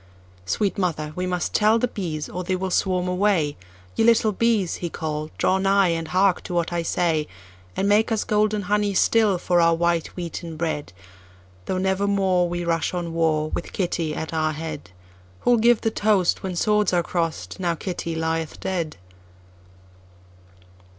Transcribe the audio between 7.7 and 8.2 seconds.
And make